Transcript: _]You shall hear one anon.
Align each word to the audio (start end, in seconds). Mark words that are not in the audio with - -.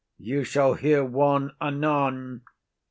_]You 0.17 0.43
shall 0.43 0.73
hear 0.73 1.05
one 1.05 1.51
anon. 1.61 2.41